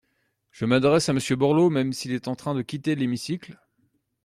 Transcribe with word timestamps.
Je 0.49 0.65
m’adresse 0.65 1.09
à 1.09 1.13
Monsieur 1.13 1.35
Borloo, 1.35 1.69
même 1.69 1.93
s’il 1.93 2.11
est 2.13 2.27
en 2.27 2.33
train 2.35 2.55
de 2.55 2.63
quitter 2.63 2.95
l’hémicycle. 2.95 3.59